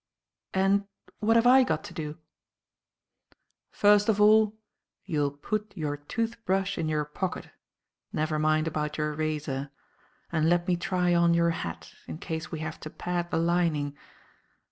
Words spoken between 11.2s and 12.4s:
your hat, in